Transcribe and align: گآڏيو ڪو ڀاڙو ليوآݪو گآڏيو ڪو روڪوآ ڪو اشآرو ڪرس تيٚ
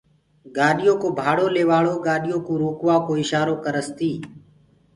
گآڏيو 0.57 0.93
ڪو 1.01 1.07
ڀاڙو 1.19 1.45
ليوآݪو 1.55 1.95
گآڏيو 2.07 2.37
ڪو 2.47 2.53
روڪوآ 2.63 2.95
ڪو 3.05 3.11
اشآرو 3.23 3.55
ڪرس 3.63 3.87
تيٚ 3.97 4.17